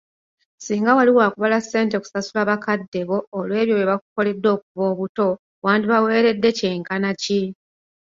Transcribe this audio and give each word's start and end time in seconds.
Singa 0.65 0.91
wali 0.97 1.11
wakubala 1.17 1.57
ssente 1.63 1.95
kusasula 2.03 2.41
bakadde 2.49 3.01
bo, 3.09 3.17
olwebyo 3.37 3.73
bye 3.75 3.87
bakukoledde 3.91 4.47
okuva 4.55 4.83
obuto, 4.91 5.27
wandibaweeredde 5.63 6.49
ky'enkana 6.57 7.11
ki? 7.21 7.41